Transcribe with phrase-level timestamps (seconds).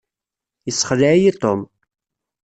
[0.65, 1.61] Yessexleɛ-iyi Tom.